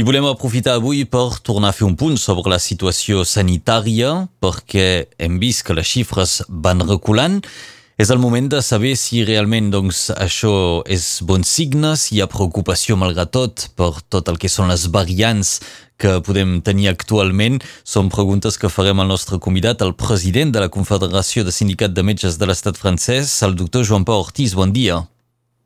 [0.00, 5.10] I volem aprofitar avui per tornar a fer un punt sobre la situació sanitària, perquè
[5.20, 7.36] hem vist que les xifres van reculant.
[8.00, 10.54] És el moment de saber si realment doncs, això
[10.88, 14.88] és bon signe, si hi ha preocupació malgrat tot per tot el que són les
[14.88, 15.58] variants
[16.00, 17.60] que podem tenir actualment.
[17.84, 22.08] Són preguntes que farem al nostre convidat, el president de la Confederació de Sindicat de
[22.08, 24.56] Metges de l'Estat francès, el doctor Joan Pau Ortiz.
[24.56, 25.02] Bon dia.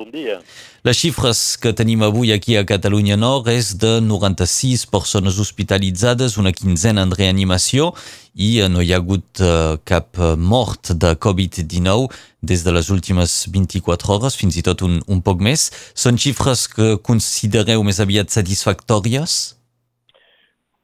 [0.00, 0.38] Bon dia.
[0.80, 6.54] Les xifres que tenim avui aquí a Catalunya Nord és de 96 persones hospitalitzades, una
[6.56, 7.90] quinzena en reanimació
[8.32, 12.08] i no hi ha hagut uh, cap mort de Covid-19
[12.40, 15.68] des de les últimes 24 hores, fins i tot un, un poc més.
[15.92, 19.59] Són xifres que considereu més aviat satisfactòries?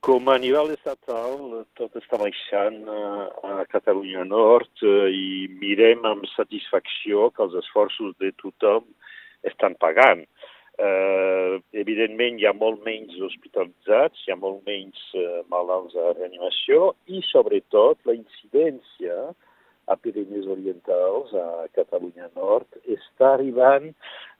[0.05, 7.42] Com a nivell estatal, tot està baixant a Catalunya Nord i mirem amb satisfacció que
[7.46, 8.84] els esforços de tothom
[9.51, 10.23] estan pagant.
[10.77, 16.90] Eh, evidentment, hi ha molt menys hospitalitzats, hi ha molt menys eh, malalts a reanimació
[17.09, 19.16] i, sobretot, la incidència
[19.87, 23.95] a Pirineus Orientals, a Catalunya Nord, està arribant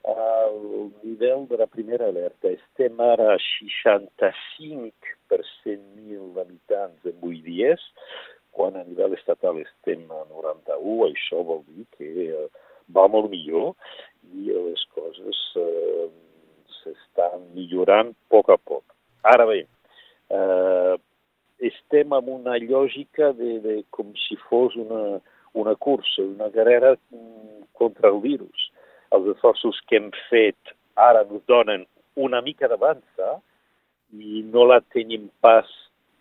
[0.07, 2.49] al nivell de la primera alerta.
[2.49, 4.93] Estem ara a 65
[5.27, 7.83] per 100.000 habitants en 8 dies,
[8.55, 12.47] quan a nivell estatal estem a 91, això vol dir que eh,
[12.93, 13.73] va molt millor
[14.33, 16.07] i les coses eh,
[16.79, 18.83] s'estan millorant a poc a poc.
[19.27, 19.59] Ara bé,
[20.31, 20.95] eh,
[21.69, 25.19] estem en una lògica de, de com si fos una,
[25.53, 28.66] una cursa, una carrera mm, contra el virus.
[29.17, 30.73] Els esforços que hem fet
[31.09, 31.85] ara ens donen
[32.27, 33.37] una mica d'avança
[34.13, 35.67] i no la tenim pas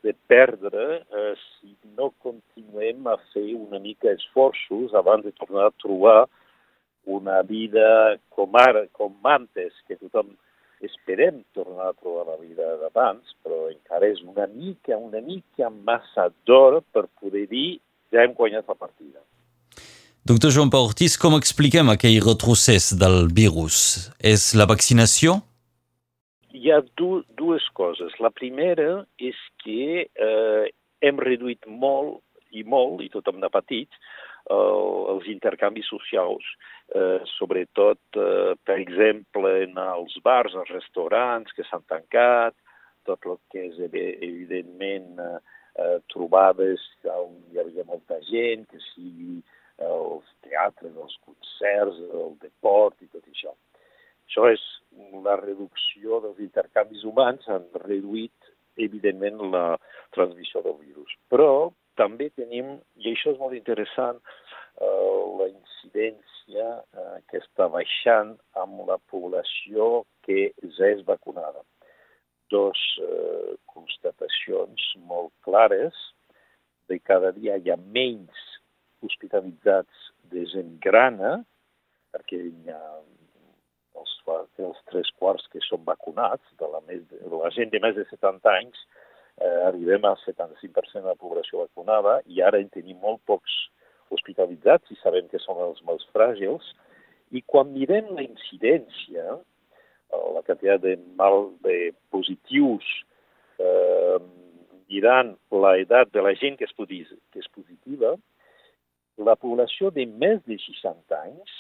[0.04, 5.76] de perdre eh, si no continuem a fer una mica esforços abans de tornar a
[5.82, 6.26] trobar
[7.06, 10.34] una vida com ara, com antes, que tothom
[10.84, 16.28] esperem tornar a trobar la vida d'abans, però encara és una mica, una mica massa
[16.44, 17.78] d'hora per poder dir
[18.12, 19.15] ja hem guanyat la partida.
[20.26, 23.76] Doctor Joan Pau Ortiz, com expliquem aquell retrocés del virus?
[24.18, 25.36] És la vaccinació?
[26.50, 28.16] Hi ha du dues coses.
[28.18, 30.64] La primera és que eh,
[31.06, 32.18] hem reduït molt
[32.50, 33.86] i molt, i tothom n'ha patit,
[34.50, 34.58] eh,
[35.14, 36.50] els intercanvis socials,
[36.90, 42.58] eh, sobretot, eh, per exemple, en els bars, els restaurants que s'han tancat,
[43.06, 45.38] tot el que és, evidentment, eh,
[45.78, 48.84] eh, trobades on hi havia molta gent, que eh,
[50.56, 53.52] els teatres, els concerts, el deport i tot això.
[54.26, 54.62] Això és
[55.22, 58.34] la reducció dels intercanvis humans, han reduït,
[58.76, 59.76] evidentment, la
[60.12, 61.12] transmissió del virus.
[61.30, 64.18] Però també tenim, i això és molt interessant,
[64.80, 71.62] eh, la incidència eh, que està baixant amb la població que ja és vacunada.
[72.50, 75.94] Dos eh, constatacions molt clares
[76.88, 78.44] de cada dia hi ha menys
[79.02, 81.38] hospitalitzats de gent grana,
[82.14, 82.82] perquè hi ha
[83.96, 84.12] els,
[84.60, 88.06] els tres quarts que són vacunats, de la, més, de la gent de més de
[88.10, 88.84] 70 anys,
[89.40, 93.56] eh, arribem al 75% de la població vacunada i ara en tenim molt pocs
[94.14, 96.72] hospitalitzats i sabem que són els més fràgils.
[97.34, 102.86] I quan mirem la incidència, eh, la quantitat de mal de positius,
[103.58, 104.18] eh,
[104.86, 108.14] mirant l'edat de la gent que és, que és positiva,
[109.16, 111.54] la població de més de 60 anys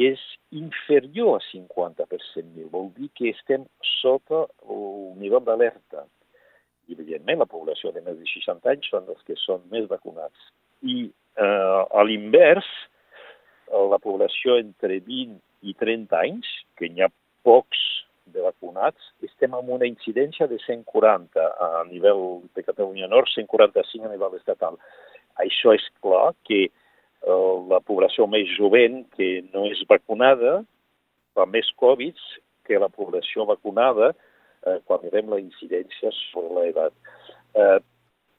[0.00, 0.20] és
[0.54, 2.70] inferior a 50 per 100.000.
[2.72, 3.66] Vol dir que estem
[4.00, 6.06] sota el nivell d'alerta
[6.88, 10.50] i evidentment la població de més de 60 anys són els que són més vacunats.
[10.82, 12.66] I eh, a l'invers,
[13.70, 16.48] la població entre 20 i 30 anys,
[16.78, 17.10] que n'hi ha
[17.46, 17.80] pocs
[18.30, 24.12] de vacunats, estem amb una incidència de 140 a nivell de Catalunya Nord, 145 a
[24.12, 24.78] nivell estatal.
[25.42, 26.68] Això és clar que
[27.70, 30.60] la població més jovent que no és vacunada
[31.34, 32.16] fa més Covid
[32.66, 34.12] que la població vacunada,
[34.66, 36.94] eh, quan mirem la incidència sobre l'edat.
[37.54, 37.78] Eh,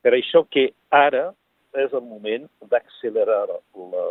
[0.01, 1.31] per això que ara
[1.77, 4.05] és el moment d'accelerar la,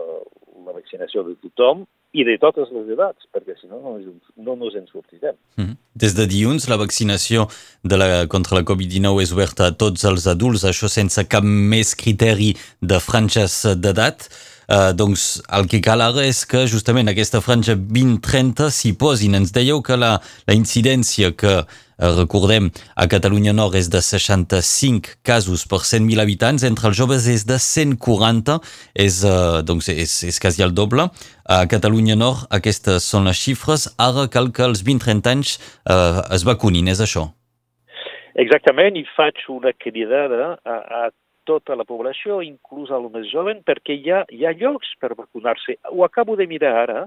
[0.66, 1.84] la vaccinació de tothom
[2.16, 3.92] i de totes les edats, perquè si no no,
[4.36, 5.36] no ens en sortirem.
[5.56, 5.76] Mm -hmm.
[5.94, 7.46] Des de dilluns, la vaccinació
[7.84, 11.94] de la, contra la Covid-19 és oberta a tots els adults, això sense cap més
[11.94, 13.52] criteri de franges
[13.82, 14.28] d'edat.
[14.70, 19.34] Uh, doncs el que cal ara és que justament aquesta franja 20-30 s'hi posin.
[19.40, 21.64] Ens dèieu que la, la incidència que
[22.00, 27.26] Eh, recordem, a Catalunya Nord és de 65 casos per 100.000 habitants, entre els joves
[27.28, 28.56] és de 140,
[28.96, 31.10] és, uh, doncs és, és quasi el doble.
[31.44, 36.46] A Catalunya Nord aquestes són les xifres, ara cal que els 20-30 anys uh, es
[36.48, 37.26] vacunin, és això?
[38.40, 41.02] Exactament, i faig una cridada a, a
[41.50, 45.80] tota la població, inclús al més jovent, perquè hi ha, hi ha llocs per vacunar-se.
[45.90, 47.04] Ho acabo de mirar ara.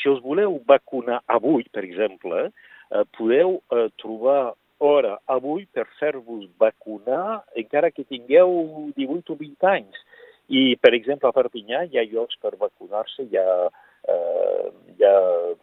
[0.00, 4.54] Si us voleu vacunar avui, per exemple, eh, podeu eh, trobar
[4.84, 10.02] hora avui per fer-vos vacunar encara que tingueu 18 o 20 anys.
[10.50, 13.70] I, per exemple, a Perpinyà hi ha llocs per vacunar-se, hi ha,
[14.12, 14.66] eh,
[14.98, 15.18] hi ha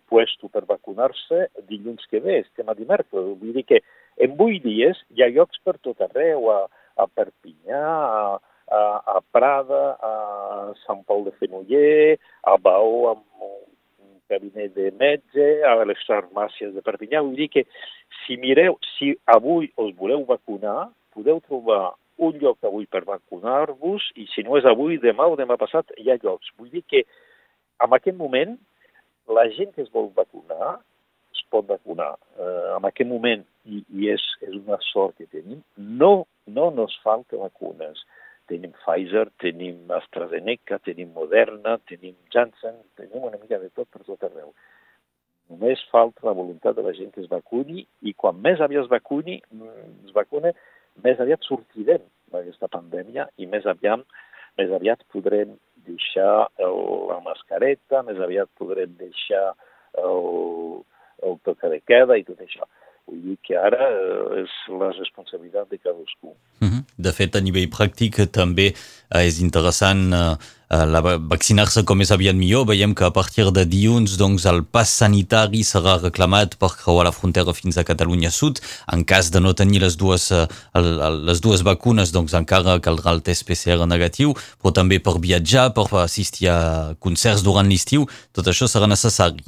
[0.09, 3.11] puesto per vacunar-se dilluns que ve, estem a dimecres.
[3.11, 3.83] Vull dir que
[4.17, 6.63] en 8 dies hi ha llocs per tot arreu, a,
[7.01, 8.23] a Perpinyà, a,
[8.71, 8.81] a,
[9.15, 10.13] a Prada, a
[10.85, 12.17] Sant Pol de Fenoller,
[12.47, 17.23] a Baó amb un cabinet de metge, a les farmàcies de Perpinyà.
[17.25, 17.65] Vull dir que
[18.21, 24.27] si mireu, si avui us voleu vacunar, podeu trobar un lloc avui per vacunar-vos i
[24.29, 26.51] si no és avui, demà o demà passat hi ha llocs.
[26.59, 27.03] Vull dir que
[27.81, 28.57] en aquest moment
[29.31, 30.77] la gent que es vol vacunar
[31.33, 32.13] es pot vacunar.
[32.37, 36.97] Uh, en aquest moment, i, i és, és una sort que tenim, no no nos
[37.03, 38.03] falta vacunes.
[38.51, 44.23] Tenim Pfizer, tenim AstraZeneca, tenim Moderna, tenim Janssen, tenim una mica de tot per tot
[44.27, 44.51] arreu.
[45.51, 48.91] Només falta la voluntat de la gent que es vacuni i quan més aviat es
[48.91, 50.53] vacuni, mm, es vacune,
[51.03, 54.03] més aviat sortirem d'aquesta pandèmia i més aviat,
[54.59, 55.57] més aviat podrem
[55.87, 56.77] deixar el,
[57.09, 59.51] la mascareta, més aviat podrem deixar
[59.99, 60.83] el,
[61.23, 62.67] el toque de queda i tot això.
[63.11, 66.31] Vull dir que ara eh, és la responsabilitat de cadascú.
[66.63, 66.85] Mm.
[67.03, 70.31] De fet, a nivell pràctic també eh, és interessant eh,
[70.71, 72.69] la vaccinar-se com més aviat millor.
[72.71, 77.11] Veiem que a partir de dilluns doncs, el pas sanitari serà reclamat per creuar la
[77.11, 78.63] frontera fins a Catalunya Sud.
[78.95, 83.43] En cas de no tenir les dues, les dues vacunes, doncs encara caldrà el test
[83.49, 86.59] PCR negatiu, però també per viatjar, per assistir a
[87.03, 89.43] concerts durant l'estiu, tot això serà necessari.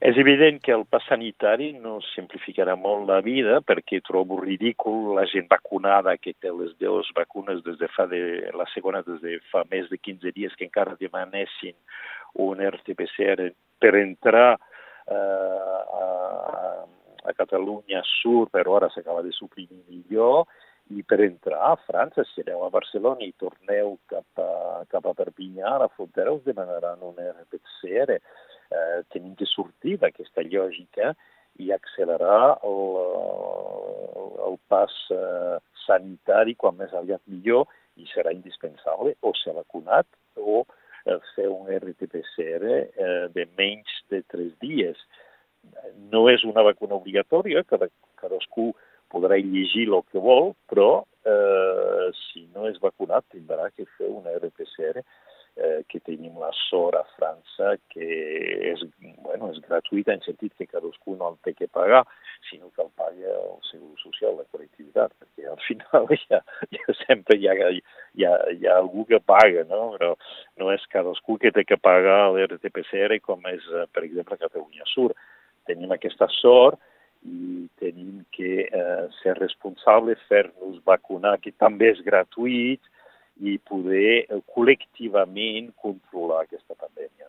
[0.00, 5.26] És evident que el pas sanitari no simplificarà molt la vida perquè trobo ridícul la
[5.28, 8.22] gent vacunada que té les dues vacunes des de fa de,
[8.56, 11.76] la segona des de fa més de 15 dies que encara demanessin
[12.46, 16.08] un RT-PCR per entrar eh, a,
[17.28, 20.46] a Catalunya Sur, però ara s'acaba de suprimir millor,
[20.96, 25.12] i per entrar a França, si aneu a Barcelona i torneu cap a, cap a
[25.14, 28.16] Perpinyà, a la frontera us demanaran un RT-PCR
[28.70, 31.14] eh, tenim de sortir d'aquesta lògica
[31.60, 32.82] i accelerar el,
[34.48, 37.66] el pas eh, sanitari quan més aviat millor
[38.00, 40.06] i serà indispensable o ser vacunat
[40.38, 40.62] o
[41.04, 45.00] eh, fer un RT-PCR eh, de menys de tres dies.
[46.12, 47.90] No és una vacuna obligatòria, cada,
[48.20, 48.70] cadascú
[49.12, 54.28] podrà llegir el que vol, però eh, si no és vacunat tindrà que fer un
[54.30, 55.04] RT-PCR
[55.56, 58.06] eh, que tenim la sort a França que
[58.72, 58.82] és,
[59.24, 62.02] bueno, és gratuïta en sentit que cadascú no el té que pagar,
[62.48, 66.42] sinó que el paga el Segur Social, la col·lectivitat, perquè al final ja,
[66.76, 67.82] ja sempre hi ha, hi,
[68.26, 69.90] ha, hi ha algú que paga, no?
[69.96, 70.14] però
[70.60, 75.12] no és cadascú que té que pagar l'RTPCR com és, eh, per exemple, Catalunya Sur.
[75.68, 76.80] Tenim aquesta sort
[77.26, 82.80] i tenim que eh, ser responsable, fer-nos vacunar, que també és gratuït,
[83.40, 87.28] i poder eh, col·lectivament controlar aquesta pandèmia.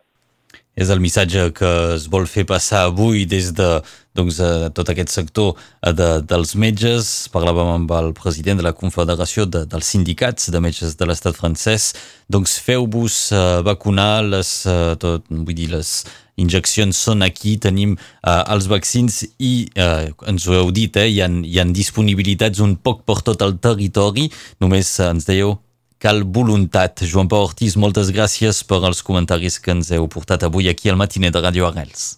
[0.76, 3.68] És el missatge que es vol fer passar avui des de
[4.16, 7.12] doncs, de tot aquest sector eh, de, dels metges.
[7.32, 11.92] Parlàvem amb el president de la Confederació de, dels Sindicats de Metges de l'Estat francès.
[12.32, 13.16] Doncs feu-vos
[13.64, 14.52] vacunar, les,
[15.00, 15.96] tot, vull dir, les
[16.40, 21.20] injeccions són aquí, tenim uh, els vaccins i, uh, ens ho heu dit, eh, hi,
[21.24, 24.28] ha, hi ha disponibilitats un poc per tot el territori.
[24.62, 25.56] Només ens dèieu
[26.02, 27.04] cal voluntat.
[27.06, 30.98] Joan Pau Ortiz, moltes gràcies per els comentaris que ens heu portat avui aquí al
[30.98, 32.16] matiner de Radio Arrels.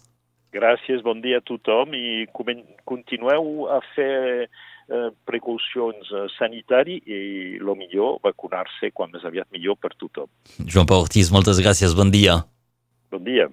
[0.55, 2.25] Gràcies, bon dia a tothom i
[2.87, 7.19] continueu a fer eh, precaucions eh, sanitari i
[7.59, 10.31] el millor vacunar-se quan més aviat millor per tothom.
[10.63, 12.39] Joan Pau Ortiz, moltes gràcies, bon dia.
[13.11, 13.49] Bon dia.